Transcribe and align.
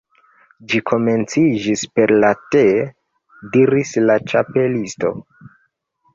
"Ĝi 0.69 0.79
komenciĝis 0.91 1.83
per 1.99 2.13
la 2.23 2.31
Te" 2.55 2.63
diris 3.59 3.93
la 4.09 4.19
Ĉapelisto. 4.35 5.15